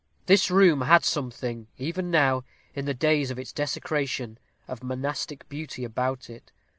This 0.25 0.49
room 0.49 0.81
had 0.81 1.05
something, 1.05 1.67
even 1.77 2.09
now, 2.09 2.43
in 2.73 2.85
the 2.85 2.93
days 2.95 3.29
of 3.29 3.37
its 3.37 3.53
desecration, 3.53 4.39
of 4.67 4.81
monastic 4.83 5.47
beauty 5.47 5.83
about 5.83 6.27
it. 6.27 6.51